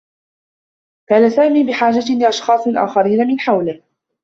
كان 1.09 1.29
سامي 1.29 1.63
بحاجة 1.63 2.15
لأشخاص 2.19 2.67
آخرين 2.67 3.27
من 3.27 3.39
حوله. 3.39 3.81